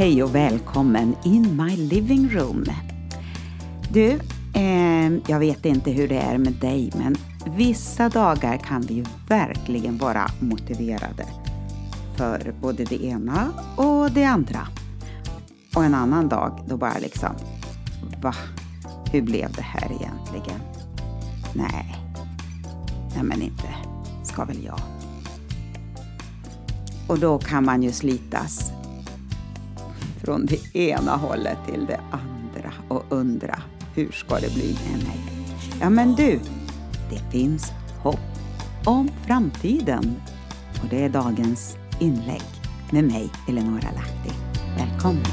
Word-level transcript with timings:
Hej 0.00 0.22
och 0.22 0.34
välkommen 0.34 1.16
in 1.24 1.56
my 1.56 1.76
living 1.76 2.28
room. 2.28 2.64
Du, 3.92 4.20
eh, 4.54 5.12
jag 5.26 5.38
vet 5.38 5.64
inte 5.64 5.90
hur 5.90 6.08
det 6.08 6.18
är 6.18 6.38
med 6.38 6.52
dig 6.52 6.90
men 6.98 7.16
vissa 7.56 8.08
dagar 8.08 8.56
kan 8.56 8.80
vi 8.80 8.94
ju 8.94 9.04
verkligen 9.28 9.98
vara 9.98 10.26
motiverade 10.38 11.26
för 12.16 12.54
både 12.60 12.84
det 12.84 13.04
ena 13.04 13.52
och 13.76 14.10
det 14.10 14.24
andra. 14.24 14.68
Och 15.76 15.84
en 15.84 15.94
annan 15.94 16.28
dag 16.28 16.64
då 16.68 16.76
bara 16.76 16.98
liksom, 16.98 17.34
va? 18.22 18.34
Hur 19.12 19.22
blev 19.22 19.52
det 19.52 19.62
här 19.62 19.86
egentligen? 19.86 20.60
Nej, 21.54 21.96
nej 23.14 23.24
men 23.24 23.42
inte 23.42 23.74
ska 24.24 24.44
väl 24.44 24.64
jag. 24.64 24.80
Och 27.08 27.18
då 27.18 27.38
kan 27.38 27.64
man 27.64 27.82
ju 27.82 27.92
slitas 27.92 28.72
från 30.24 30.46
det 30.46 30.76
ena 30.76 31.16
hållet 31.16 31.58
till 31.66 31.86
det 31.86 32.00
andra 32.10 32.72
och 32.88 33.04
undra 33.08 33.62
hur 33.94 34.12
ska 34.12 34.34
det 34.34 34.54
bli 34.54 34.78
med 34.90 35.02
mig? 35.04 35.20
Ja 35.80 35.90
men 35.90 36.14
du, 36.14 36.40
det 37.10 37.30
finns 37.30 37.72
hopp 38.02 38.18
om 38.84 39.10
framtiden. 39.26 40.16
Och 40.82 40.88
det 40.90 41.04
är 41.04 41.08
dagens 41.08 41.76
inlägg 42.00 42.42
med 42.90 43.04
mig, 43.04 43.30
Eleonora 43.48 43.88
Lahti. 43.94 44.34
Välkommen! 44.78 45.24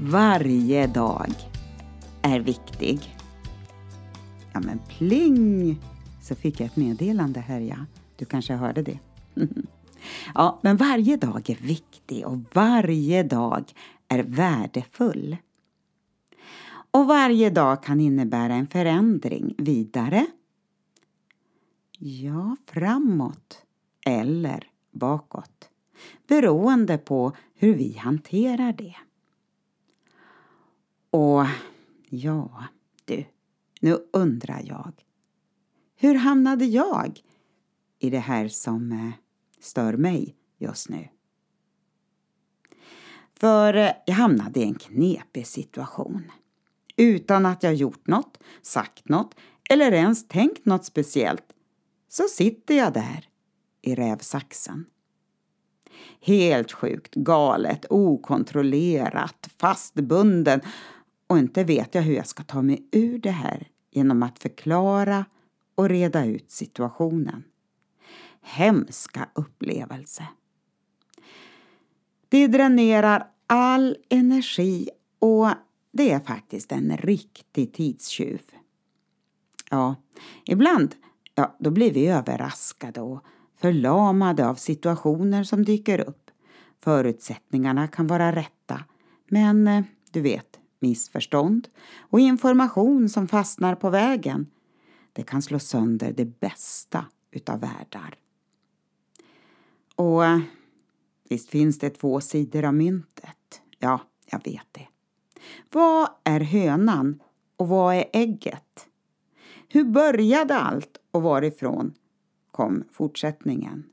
Varje 0.00 0.86
dag 0.86 1.32
är 2.22 2.40
viktig. 2.40 3.16
Ja 4.52 4.60
men 4.60 4.80
pling! 4.88 5.78
Så 6.28 6.34
fick 6.34 6.60
jag 6.60 6.66
ett 6.66 6.76
meddelande 6.76 7.40
här 7.40 7.60
ja. 7.60 7.76
Du 8.16 8.24
kanske 8.24 8.54
hörde 8.54 8.82
det? 8.82 8.98
ja, 10.34 10.58
men 10.62 10.76
varje 10.76 11.16
dag 11.16 11.50
är 11.50 11.54
viktig 11.54 12.26
och 12.26 12.38
varje 12.54 13.22
dag 13.22 13.72
är 14.08 14.22
värdefull. 14.22 15.36
Och 16.90 17.06
varje 17.06 17.50
dag 17.50 17.82
kan 17.82 18.00
innebära 18.00 18.54
en 18.54 18.66
förändring 18.66 19.54
vidare. 19.58 20.26
Ja, 21.98 22.56
framåt 22.66 23.62
eller 24.06 24.70
bakåt. 24.90 25.70
Beroende 26.26 26.98
på 26.98 27.32
hur 27.54 27.74
vi 27.74 27.96
hanterar 27.98 28.72
det. 28.72 28.96
Och 31.10 31.46
ja, 32.08 32.64
du, 33.04 33.24
nu 33.80 33.98
undrar 34.12 34.62
jag. 34.64 34.92
Hur 36.00 36.14
hamnade 36.14 36.64
jag 36.64 37.20
i 37.98 38.10
det 38.10 38.18
här 38.18 38.48
som 38.48 38.92
eh, 38.92 39.10
stör 39.60 39.96
mig 39.96 40.36
just 40.58 40.88
nu? 40.88 41.08
För 43.34 43.74
eh, 43.74 43.90
jag 44.06 44.14
hamnade 44.14 44.60
i 44.60 44.62
en 44.62 44.74
knepig 44.74 45.46
situation. 45.46 46.32
Utan 46.96 47.46
att 47.46 47.62
jag 47.62 47.74
gjort 47.74 48.06
något, 48.06 48.38
sagt 48.62 49.08
något 49.08 49.34
eller 49.70 49.92
ens 49.92 50.28
tänkt 50.28 50.66
något 50.66 50.84
speciellt 50.84 51.52
så 52.08 52.22
sitter 52.22 52.74
jag 52.74 52.92
där 52.92 53.28
i 53.82 53.94
rävsaxen. 53.94 54.86
Helt 56.20 56.72
sjukt, 56.72 57.14
galet, 57.14 57.86
okontrollerat, 57.90 59.48
fastbunden 59.56 60.60
och 61.26 61.38
inte 61.38 61.64
vet 61.64 61.94
jag 61.94 62.02
hur 62.02 62.14
jag 62.14 62.26
ska 62.26 62.42
ta 62.42 62.62
mig 62.62 62.88
ur 62.92 63.18
det 63.18 63.30
här 63.30 63.68
genom 63.90 64.22
att 64.22 64.38
förklara 64.38 65.24
och 65.78 65.88
reda 65.88 66.24
ut 66.24 66.50
situationen. 66.50 67.44
Hemska 68.40 69.28
upplevelse. 69.34 70.26
Det 72.28 72.46
dränerar 72.46 73.26
all 73.46 73.96
energi 74.08 74.88
och 75.18 75.48
det 75.92 76.10
är 76.10 76.20
faktiskt 76.20 76.72
en 76.72 76.96
riktig 76.96 77.72
tidstjuv. 77.72 78.42
Ja, 79.70 79.94
ibland 80.44 80.94
ja, 81.34 81.56
då 81.58 81.70
blir 81.70 81.92
vi 81.92 82.06
överraskade 82.06 83.00
och 83.00 83.24
förlamade 83.56 84.48
av 84.48 84.54
situationer 84.54 85.44
som 85.44 85.64
dyker 85.64 86.00
upp. 86.00 86.30
Förutsättningarna 86.80 87.88
kan 87.88 88.06
vara 88.06 88.32
rätta, 88.36 88.84
men 89.28 89.68
eh, 89.68 89.84
du 90.10 90.20
vet, 90.20 90.58
missförstånd 90.80 91.68
och 91.98 92.20
information 92.20 93.08
som 93.08 93.28
fastnar 93.28 93.74
på 93.74 93.90
vägen. 93.90 94.46
Det 95.18 95.24
kan 95.24 95.42
slå 95.42 95.58
sönder 95.58 96.12
det 96.12 96.24
bästa 96.24 97.06
utav 97.30 97.60
världar. 97.60 98.14
Och 99.94 100.24
eh, 100.24 100.40
visst 101.28 101.48
finns 101.48 101.78
det 101.78 101.90
två 101.90 102.20
sidor 102.20 102.64
av 102.64 102.74
myntet. 102.74 103.62
Ja, 103.78 104.00
jag 104.26 104.44
vet 104.44 104.66
det. 104.72 104.88
Vad 105.72 106.08
är 106.24 106.40
hönan 106.40 107.22
och 107.56 107.68
vad 107.68 107.94
är 107.94 108.04
ägget? 108.12 108.88
Hur 109.68 109.84
började 109.84 110.56
allt 110.58 110.98
och 111.10 111.22
varifrån 111.22 111.94
kom 112.50 112.84
fortsättningen? 112.92 113.84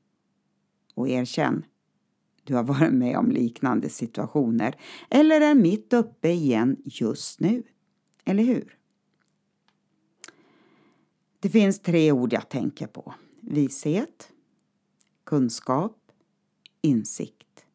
Och 0.94 1.10
erkänn, 1.10 1.66
du 2.44 2.56
har 2.56 2.64
varit 2.64 2.94
med 2.94 3.18
om 3.18 3.32
liknande 3.32 3.90
situationer 3.90 4.76
eller 5.10 5.42
är 5.42 5.56
mitt 5.56 5.94
uppe 5.94 6.30
igen 6.30 6.78
just 6.84 7.40
nu. 7.40 7.64
Eller 8.26 8.44
hur? 8.44 8.78
Det 11.46 11.50
finns 11.50 11.80
tre 11.80 12.12
ord 12.12 12.34
jag 12.34 12.50
tänker 12.50 12.88
på. 12.88 13.14
Vishet, 13.42 14.32
kunskap, 15.24 15.98
insikt. 16.82 17.66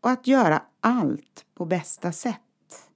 Och 0.00 0.10
att 0.10 0.26
göra 0.26 0.62
allt 0.80 1.46
på 1.54 1.64
bästa 1.64 2.12
sätt. 2.12 2.90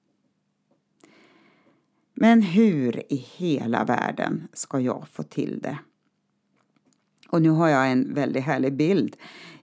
Men 2.15 2.43
hur 2.43 3.13
i 3.13 3.17
hela 3.17 3.85
världen 3.85 4.49
ska 4.53 4.81
jag 4.81 5.09
få 5.09 5.23
till 5.23 5.61
det? 5.63 5.79
Och 7.29 7.43
nu 7.43 7.51
har 7.51 7.69
jag 7.69 7.93
en 7.93 8.15
väldigt 8.15 8.45
härlig 8.45 8.77
bild 8.77 9.17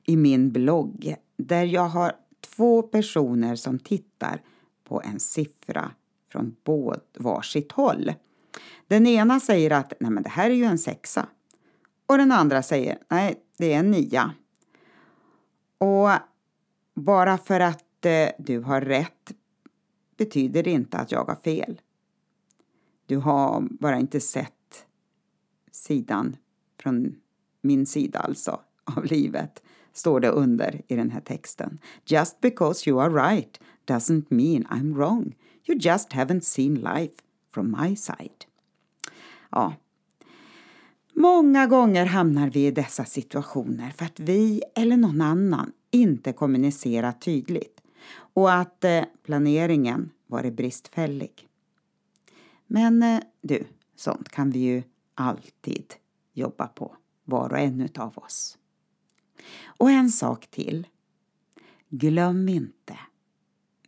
i 0.03 0.17
min 0.17 0.51
blogg 0.51 1.15
där 1.37 1.63
jag 1.63 1.89
har 1.89 2.15
två 2.41 2.81
personer 2.81 3.55
som 3.55 3.79
tittar 3.79 4.41
på 4.83 5.01
en 5.01 5.19
siffra 5.19 5.91
från 6.31 6.55
båd 6.63 7.01
varsitt 7.17 7.71
håll. 7.71 8.11
Den 8.93 9.07
ena 9.07 9.39
säger 9.39 9.71
att 9.71 9.93
Nej, 9.99 10.11
men 10.11 10.23
det 10.23 10.29
här 10.29 10.49
är 10.49 10.53
ju 10.53 10.63
en 10.63 10.77
sexa 10.77 11.27
och 12.05 12.17
den 12.17 12.31
andra 12.31 12.63
säger 12.63 12.97
nej, 13.09 13.43
det 13.57 13.73
är 13.73 13.79
en 13.79 13.91
nia. 13.91 14.33
Och 15.77 16.09
bara 16.93 17.37
för 17.37 17.59
att 17.59 18.05
eh, 18.05 18.29
du 18.39 18.59
har 18.59 18.81
rätt 18.81 19.31
betyder 20.17 20.63
det 20.63 20.71
inte 20.71 20.97
att 20.97 21.11
jag 21.11 21.25
har 21.25 21.35
fel. 21.35 21.81
Du 23.05 23.17
har 23.17 23.61
bara 23.61 23.99
inte 23.99 24.19
sett 24.19 24.85
sidan 25.71 26.35
från 26.79 27.15
min 27.61 27.85
sida 27.85 28.19
alltså 28.19 28.59
av 28.83 29.05
livet, 29.05 29.63
står 29.93 30.19
det 30.19 30.29
under 30.29 30.81
i 30.87 30.95
den 30.95 31.11
här 31.11 31.21
texten. 31.21 31.79
Just 32.05 32.41
because 32.41 32.89
you 32.89 33.01
are 33.01 33.31
right 33.31 33.59
doesn't 33.85 34.25
mean 34.29 34.65
I'm 34.65 34.95
wrong. 34.95 35.35
You 35.65 35.77
just 35.79 36.11
haven't 36.11 36.43
seen 36.43 36.75
life 36.75 37.13
from 37.53 37.75
my 37.81 37.95
side. 37.95 38.52
Ja. 39.55 39.73
Många 41.13 41.67
gånger 41.67 42.05
hamnar 42.05 42.49
vi 42.49 42.65
i 42.67 42.71
dessa 42.71 43.05
situationer 43.05 43.89
för 43.89 44.05
att 44.05 44.19
vi 44.19 44.61
eller 44.75 44.97
någon 44.97 45.21
annan 45.21 45.71
inte 45.91 46.33
kommunicerar 46.33 47.11
tydligt 47.11 47.81
och 48.15 48.53
att 48.53 48.83
eh, 48.83 49.03
planeringen 49.23 50.11
varit 50.27 50.53
bristfällig. 50.53 51.47
Men 52.67 53.03
eh, 53.03 53.19
du, 53.41 53.63
sånt 53.95 54.29
kan 54.29 54.51
vi 54.51 54.59
ju 54.59 54.83
alltid 55.15 55.93
jobba 56.33 56.67
på, 56.67 56.95
var 57.23 57.49
och 57.49 57.59
en 57.59 57.81
utav 57.81 58.17
oss. 58.17 58.57
Och 59.65 59.91
en 59.91 60.09
sak 60.09 60.47
till. 60.47 60.87
Glöm 61.89 62.49
inte 62.49 62.99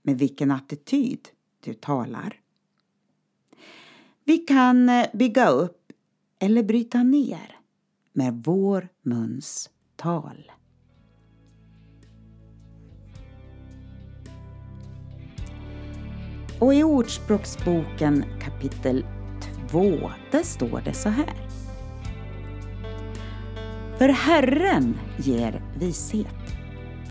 med 0.01 0.17
vilken 0.17 0.51
attityd 0.51 1.29
du 1.59 1.73
talar. 1.73 2.39
Vi 4.27 4.37
kan 4.37 4.89
eh, 4.89 5.05
bygga 5.13 5.47
upp 5.47 5.91
eller 6.39 6.63
bryta 6.63 7.03
ner 7.03 7.59
med 8.13 8.43
vår 8.45 8.87
muns 9.03 9.69
tal. 9.95 10.51
Och 16.59 16.73
i 16.73 16.83
Ordspråksboken 16.83 18.25
kapitel 18.41 19.05
2, 19.71 20.11
där 20.31 20.43
står 20.43 20.81
det 20.85 20.93
så 20.93 21.09
här. 21.09 21.47
För 23.97 24.09
Herren 24.09 24.97
ger 25.17 25.63
vishet. 25.79 26.57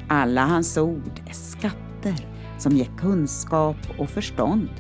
Alla 0.08 0.44
hans 0.46 0.76
ord 0.76 1.20
är 1.28 1.34
skatter 1.34 2.28
som 2.58 2.76
ger 2.76 2.98
kunskap 2.98 3.76
och 3.98 4.10
förstånd. 4.10 4.70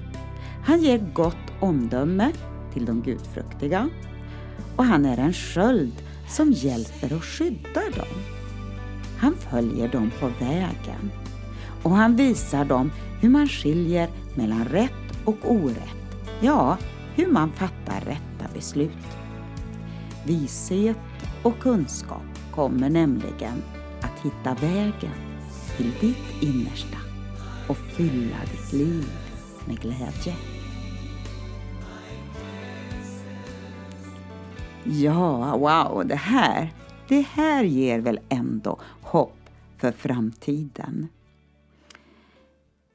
Han 0.64 0.80
ger 0.80 0.98
gott 1.14 1.43
omdöme 1.60 2.32
till 2.72 2.84
de 2.84 3.02
gudfruktiga 3.02 3.88
och 4.76 4.84
han 4.84 5.04
är 5.04 5.16
en 5.18 5.32
sköld 5.32 6.02
som 6.28 6.52
hjälper 6.52 7.16
och 7.16 7.24
skyddar 7.24 7.96
dem. 7.96 8.22
Han 9.18 9.34
följer 9.34 9.88
dem 9.88 10.10
på 10.20 10.30
vägen 10.40 11.10
och 11.82 11.90
han 11.90 12.16
visar 12.16 12.64
dem 12.64 12.92
hur 13.20 13.28
man 13.28 13.48
skiljer 13.48 14.08
mellan 14.34 14.64
rätt 14.64 15.24
och 15.24 15.36
orätt. 15.44 16.18
Ja, 16.40 16.78
hur 17.14 17.26
man 17.26 17.52
fattar 17.52 18.00
rätta 18.00 18.54
beslut. 18.54 18.90
Vishet 20.26 20.96
och 21.42 21.58
kunskap 21.58 22.22
kommer 22.54 22.90
nämligen 22.90 23.62
att 24.00 24.20
hitta 24.22 24.66
vägen 24.66 25.14
till 25.76 25.92
ditt 26.00 26.42
innersta 26.42 26.98
och 27.68 27.76
fylla 27.76 28.36
ditt 28.52 28.72
liv 28.72 29.04
med 29.66 29.80
glädje. 29.80 30.53
Ja, 34.86 35.56
wow, 35.56 36.06
det 36.06 36.14
här, 36.14 36.72
det 37.08 37.20
här 37.20 37.64
ger 37.64 38.00
väl 38.00 38.20
ändå 38.28 38.80
hopp 39.02 39.50
för 39.76 39.92
framtiden. 39.92 41.08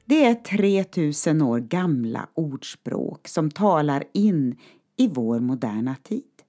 Det 0.04 0.24
är 0.24 0.34
3000 0.34 1.42
år 1.42 1.58
gamla 1.58 2.28
ordspråk 2.34 3.28
som 3.28 3.50
talar 3.50 4.04
in 4.12 4.56
i 4.96 5.08
vår 5.08 5.40
moderna 5.40 5.96
tid. 6.02 6.42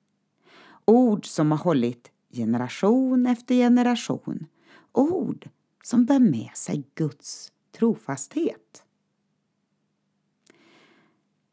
Ord 0.86 1.26
som 1.26 1.52
har 1.52 1.58
hållit 1.58 2.12
generation 2.34 3.26
efter 3.26 3.56
generation. 3.56 4.46
Ord 4.92 5.50
som 5.84 6.06
bär 6.06 6.20
med 6.20 6.50
sig 6.54 6.84
Guds 6.96 7.52
trofasthet. 7.78 8.84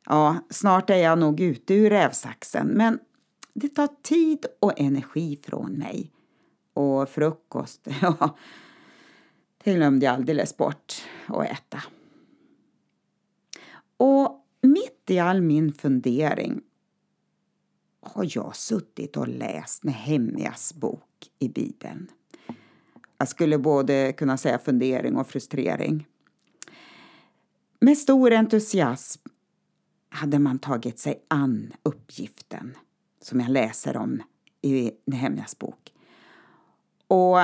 Ja, 0.06 0.36
snart 0.50 0.90
är 0.90 0.96
jag 0.96 1.18
nog 1.18 1.40
ute 1.40 1.74
ur 1.74 1.90
rävsaxen, 1.90 2.66
men 2.66 2.98
det 3.58 3.68
tar 3.68 3.88
tid 4.02 4.46
och 4.60 4.80
energi 4.80 5.38
från 5.42 5.72
mig. 5.72 6.12
Och 6.72 7.08
frukost, 7.08 7.88
ja, 8.02 8.36
det 9.64 9.74
glömde 9.74 10.06
jag 10.06 10.14
alldeles 10.14 10.56
bort 10.56 10.94
att 11.26 11.46
äta. 11.46 11.82
Och 13.96 14.46
mitt 14.60 15.10
i 15.10 15.18
all 15.18 15.42
min 15.42 15.72
fundering 15.72 16.60
har 18.00 18.28
jag 18.34 18.56
suttit 18.56 19.16
och 19.16 19.28
läst 19.28 19.84
Nehemjas 19.84 20.74
bok 20.74 21.30
i 21.38 21.48
Bibeln. 21.48 22.10
Jag 23.18 23.28
skulle 23.28 23.58
både 23.58 24.12
kunna 24.12 24.36
säga 24.36 24.58
fundering 24.58 25.16
och 25.16 25.26
frustrering. 25.26 26.06
Med 27.80 27.98
stor 27.98 28.32
entusiasm 28.32 29.22
hade 30.08 30.38
man 30.38 30.58
tagit 30.58 30.98
sig 30.98 31.22
an 31.28 31.72
uppgiften 31.82 32.76
som 33.20 33.40
jag 33.40 33.50
läser 33.50 33.96
om 33.96 34.22
i 34.62 34.90
Nehemjas 35.04 35.58
bok. 35.58 35.92
Och 37.06 37.38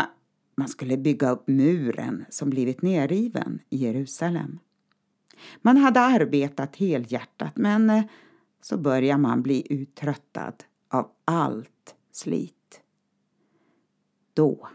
man 0.57 0.69
skulle 0.69 0.97
bygga 0.97 1.31
upp 1.31 1.49
muren 1.49 2.25
som 2.29 2.51
blivit 2.51 2.83
nerriven 2.83 3.61
i 3.71 3.77
Jerusalem. 3.77 4.59
Man 5.63 5.77
hade 5.77 6.01
arbetat 6.01 6.77
helhjärtat 6.77 7.57
men 7.57 7.91
eh, 7.91 8.05
så 8.61 8.77
börjar 8.77 9.19
man 9.19 9.43
bli 9.43 9.67
uttröttad 9.71 10.65
av 10.89 11.11
allt 11.25 11.95
slit. 12.13 12.81
Då, 14.35 14.69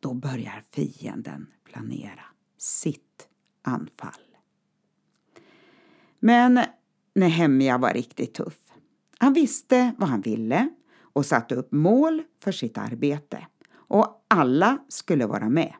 då 0.00 0.14
börjar 0.14 0.62
fienden 0.70 1.46
planera 1.64 2.24
sitt 2.56 3.28
anfall. 3.62 4.36
Men 6.20 6.60
Nehemja 7.14 7.78
var 7.78 7.92
riktigt 7.92 8.34
tuff. 8.34 8.61
Han 9.22 9.32
visste 9.32 9.92
vad 9.98 10.08
han 10.08 10.20
ville 10.20 10.68
och 11.02 11.26
satte 11.26 11.54
upp 11.54 11.72
mål 11.72 12.22
för 12.44 12.52
sitt 12.52 12.78
arbete. 12.78 13.46
Och 13.74 14.24
alla 14.28 14.78
skulle 14.88 15.26
vara 15.26 15.48
med. 15.48 15.72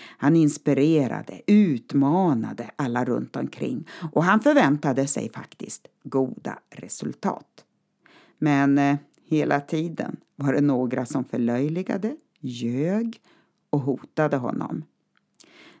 Han 0.00 0.36
inspirerade, 0.36 1.40
utmanade 1.46 2.70
alla 2.76 3.04
runt 3.04 3.36
omkring 3.36 3.88
och 4.12 4.24
han 4.24 4.40
förväntade 4.40 5.06
sig 5.06 5.30
faktiskt 5.32 5.86
goda 6.02 6.58
resultat. 6.70 7.64
Men 8.38 8.78
eh, 8.78 8.96
hela 9.24 9.60
tiden 9.60 10.16
var 10.36 10.52
det 10.52 10.60
några 10.60 11.06
som 11.06 11.24
förlöjligade, 11.24 12.16
ljög 12.40 13.20
och 13.70 13.80
hotade 13.80 14.36
honom. 14.36 14.84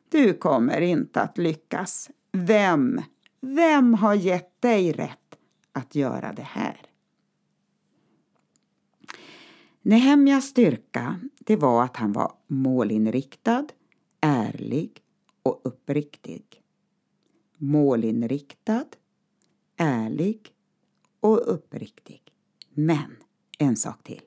Du 0.08 0.34
kommer 0.34 0.80
inte 0.80 1.20
att 1.20 1.38
lyckas. 1.38 2.10
Vem, 2.32 3.00
vem 3.40 3.94
har 3.94 4.14
gett 4.14 4.62
dig 4.62 4.92
rätt 4.92 5.19
att 5.72 5.94
göra 5.94 6.32
det 6.32 6.42
här? 6.42 6.80
Nehemjas 9.82 10.44
styrka 10.44 11.20
det 11.38 11.56
var 11.56 11.84
att 11.84 11.96
han 11.96 12.12
var 12.12 12.32
målinriktad, 12.46 13.66
ärlig 14.20 15.02
och 15.42 15.60
uppriktig. 15.64 16.62
Målinriktad, 17.56 18.84
ärlig 19.76 20.54
och 21.20 21.54
uppriktig. 21.54 22.22
Men 22.70 23.16
en 23.58 23.76
sak 23.76 24.02
till. 24.02 24.22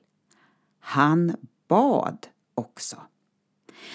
Han 0.78 1.36
bad 1.68 2.26
också. 2.54 2.96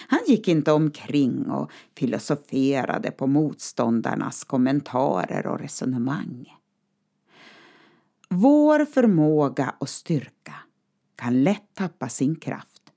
Han 0.07 0.19
gick 0.27 0.47
inte 0.47 0.71
omkring 0.71 1.49
och 1.49 1.71
filosoferade 1.95 3.11
på 3.11 3.27
motståndarnas 3.27 4.43
kommentarer 4.43 5.47
och 5.47 5.59
resonemang. 5.59 6.58
Vår 8.31 8.85
förmåga 8.85 9.75
och 9.79 9.89
styrka 9.89 10.55
kan 11.15 11.43
lätt 11.43 11.73
tappa 11.73 12.09
sin 12.09 12.35
kraft 12.35 12.91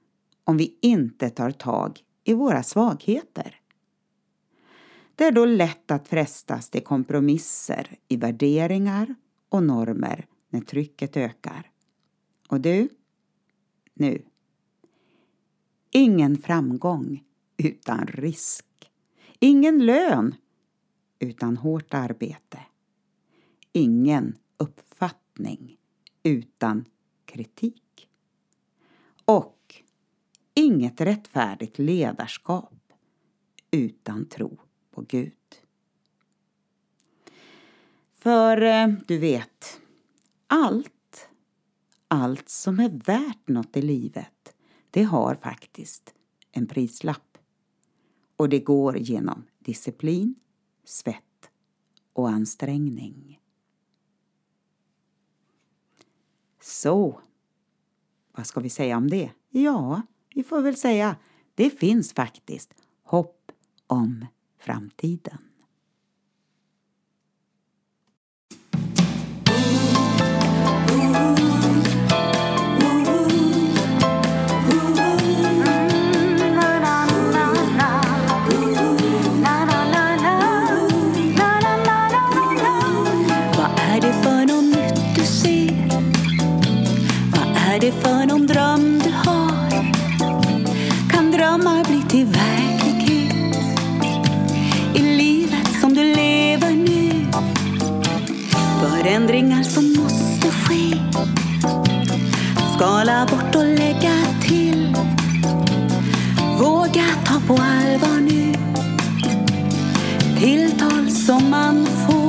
om 0.45 0.57
vi 0.57 0.79
inte 0.83 1.31
tar 1.31 1.51
tag 1.51 2.01
i 2.25 2.35
våra 2.35 2.63
svagheter. 2.63 3.61
Det 5.15 5.25
är 5.25 5.33
då 5.33 5.45
lätt 5.45 5.91
att 5.91 6.09
frestas 6.09 6.71
till 6.71 6.85
kompromisser 6.85 7.99
i 8.09 8.17
värderingar 8.17 9.15
och 9.49 9.63
normer 9.63 10.27
när 10.49 10.61
trycket 10.61 11.17
ökar. 11.17 11.71
Och 12.49 12.61
du, 12.61 12.89
nu. 13.95 14.23
Ingen 15.91 16.39
framgång 16.39 17.25
utan 17.57 18.07
risk. 18.07 18.67
Ingen 19.39 19.87
lön 19.87 20.35
utan 21.19 21.57
hårt 21.57 21.95
arbete. 21.95 22.59
Ingen 23.73 24.39
uppfattning 24.57 25.22
utan 26.23 26.85
kritik. 27.25 28.09
Och 29.25 29.83
inget 30.55 31.01
rättfärdigt 31.01 31.79
ledarskap 31.79 32.93
utan 33.71 34.29
tro 34.29 34.59
på 34.91 35.03
Gud. 35.03 35.33
För 38.13 38.63
eh, 38.63 38.89
du 39.07 39.19
vet, 39.19 39.81
allt, 40.47 41.29
allt 42.09 42.49
som 42.49 42.81
är 42.81 42.89
värt 42.89 43.49
något 43.49 43.77
i 43.77 43.83
livet, 43.83 44.55
det 44.91 45.03
har 45.03 45.35
faktiskt 45.35 46.15
en 46.53 46.67
prislapp. 46.67 47.39
Och 48.37 48.49
det 48.49 48.61
går 48.61 48.99
genom 48.99 49.45
disciplin, 49.59 50.35
svett 50.85 51.51
och 52.13 52.29
ansträngning. 52.29 53.42
Så, 56.63 57.21
vad 58.33 58.47
ska 58.47 58.61
vi 58.61 58.71
säga 58.71 58.97
om 58.97 59.11
det? 59.11 59.31
Ja, 59.51 60.03
vi 60.35 60.43
får 60.43 60.63
väl 60.63 60.77
säga, 60.77 61.17
det 61.55 61.71
finns 61.71 62.13
faktiskt 62.13 62.75
hopp 63.03 63.53
om 63.87 64.27
framtiden. 64.59 65.39
Skala 102.77 103.27
bort 103.31 103.57
och 103.57 103.65
lägga 103.65 104.15
till. 104.43 104.97
Våga 106.59 107.05
ta 107.25 107.41
på 107.47 107.53
allvar 107.53 108.21
nu. 108.21 108.55
Tilltal 110.41 111.11
som 111.11 111.51
man 111.51 111.87
får. 111.87 112.23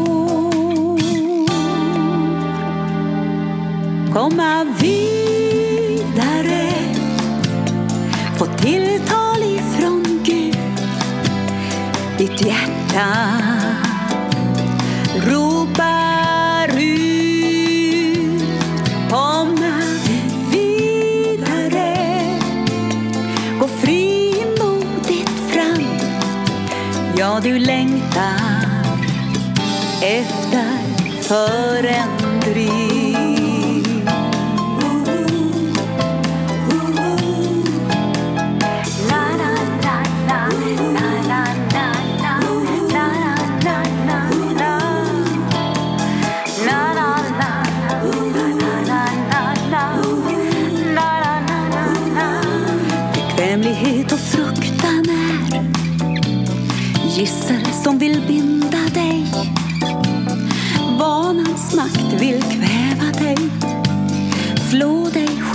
komma 4.14 4.66
vidare 4.80 5.14
få 8.38 8.46
tilltal 8.46 9.44
ifrån 9.44 10.22
Gud 10.24 10.58
ditt 12.18 12.42
hjärta 12.46 13.08
längtar 28.14 28.68
efter 30.02 30.78
förändring 31.22 32.23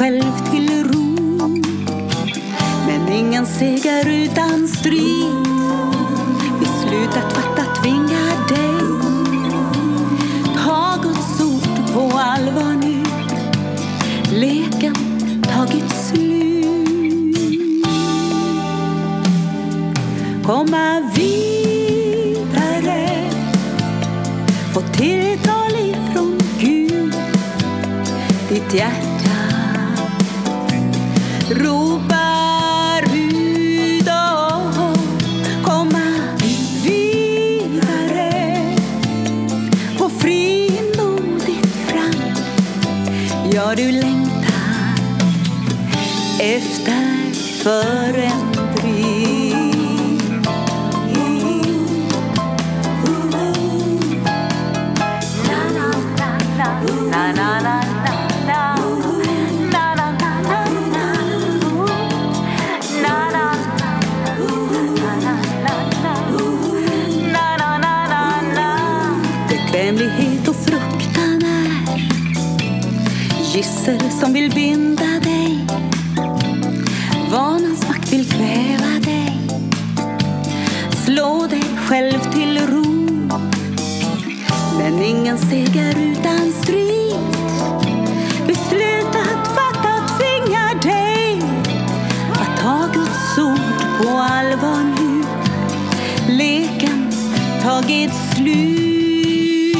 själv 0.08 0.50
till 0.50 0.84
ro. 0.84 1.16
Men 2.86 3.12
ingen 3.12 3.46
seger 3.46 4.08
utan 4.08 4.68
strid. 4.68 5.46
Beslutet 6.60 7.32
fattat 7.32 7.82
tvingar 7.82 8.48
dig. 8.48 8.74
Ta 10.56 10.98
Guds 11.02 11.40
ord 11.40 11.94
på 11.94 12.18
allvar 12.18 12.74
nu. 12.84 13.02
Leken 14.38 14.94
tagit 15.42 15.90
slut. 15.90 17.36
Komma 20.46 21.12
vidare. 21.14 22.50
Få 24.74 24.80
tilltal 24.80 25.72
ifrån 25.72 26.38
Gud. 26.60 27.14
Ditt 28.48 28.74
hjärta 28.74 29.07
Ja, 43.68 43.74
du 43.74 43.92
längtar 43.92 44.94
efter 46.40 47.32
förändring 47.62 48.47
gissel 73.88 74.10
som 74.10 74.32
vill 74.32 74.50
binda 74.50 75.20
dig. 75.22 75.66
Vanans 77.30 77.88
makt 77.88 78.12
vill 78.12 78.30
kväva 78.30 79.00
dig. 79.04 79.40
Slå 81.04 81.46
dig 81.50 81.62
själv 81.86 82.18
till 82.32 82.58
ro. 82.66 83.08
Men 84.78 85.02
ingen 85.02 85.38
seger 85.38 85.94
utan 85.98 86.52
strid. 86.62 87.16
Beslutat 88.46 89.48
fattat 89.54 90.18
tvingar 90.18 90.82
dig. 90.82 91.42
Att 92.32 92.60
ta 92.62 92.88
Guds 92.94 93.38
ord 93.38 94.02
på 94.02 94.08
allvar 94.08 94.82
nu. 94.98 95.22
Leken 96.34 97.12
tagit 97.62 98.12
slut. 98.34 99.78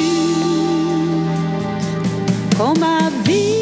Komma 2.57 3.11
vidare 3.25 3.58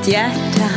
Ditt 0.00 0.12
hjärta. 0.12 0.70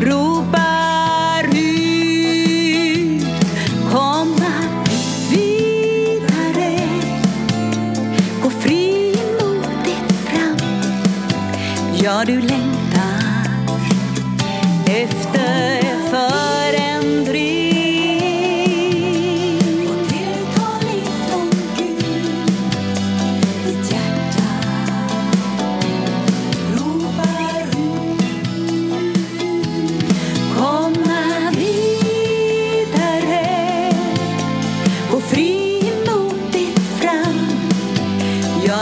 Ropar 0.00 1.44
ut 1.44 3.24
Komma 3.92 4.54
vidare. 5.30 6.78
Gå 8.42 8.50
frimodigt 8.50 10.12
fram. 10.24 10.58
Ja, 12.02 12.24
du 12.26 12.40
längtar 12.40 13.48
efter 14.86 15.82
för 16.10 16.53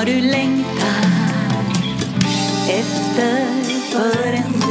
Vad 0.02 0.10
du 0.10 0.20
längtar 0.20 1.04
efter 2.68 3.46
för 3.92 4.32
en 4.32 4.61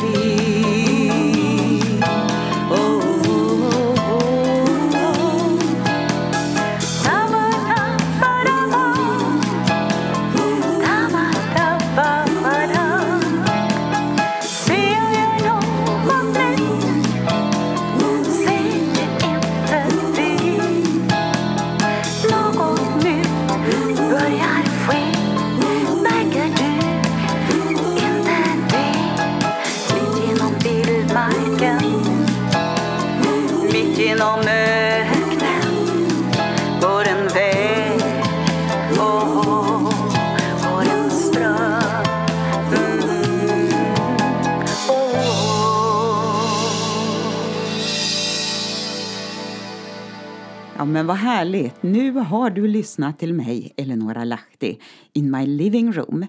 men 50.92 51.08
vad 51.08 51.18
härligt. 51.18 51.84
Nu 51.84 52.12
har 52.12 52.50
du 52.50 52.68
lyssnat 52.68 53.20
till 53.20 53.34
mig, 53.34 53.74
Eleonora 53.78 54.24
Lahti, 54.24 54.80
in 55.14 55.32
my 55.32 55.46
living 55.46 55.92
room. 55.92 56.26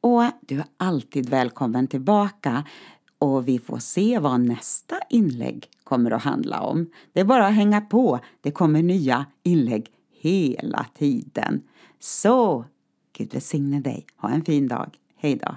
Och 0.00 0.24
du 0.40 0.58
är 0.58 0.64
alltid 0.76 1.28
välkommen 1.28 1.86
tillbaka 1.86 2.64
och 3.18 3.48
vi 3.48 3.58
får 3.58 3.78
se 3.78 4.18
vad 4.18 4.40
nästa 4.40 4.96
inlägg 5.10 5.66
kommer 5.84 6.10
att 6.10 6.22
handla 6.22 6.60
om. 6.60 6.90
Det 7.12 7.20
är 7.20 7.24
bara 7.24 7.46
att 7.46 7.54
hänga 7.54 7.80
på. 7.80 8.20
Det 8.40 8.50
kommer 8.50 8.82
nya 8.82 9.26
inlägg 9.42 9.86
hela 10.20 10.86
tiden. 10.94 11.62
Så, 11.98 12.64
Gud 13.18 13.32
välsigne 13.32 13.80
dig. 13.80 14.06
Ha 14.16 14.30
en 14.30 14.44
fin 14.44 14.68
dag. 14.68 14.96
Hej 15.16 15.36
då. 15.36 15.56